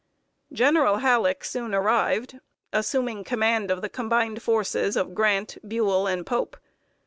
[0.51, 2.39] General Halleck soon arrived,
[2.73, 6.57] assuming command of the combined forces of Grant, Buell, and Pope.